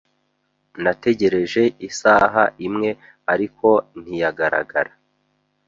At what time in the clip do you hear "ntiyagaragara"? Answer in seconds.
4.01-4.91